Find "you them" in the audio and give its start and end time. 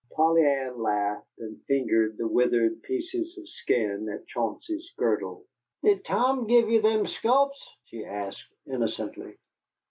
6.71-7.05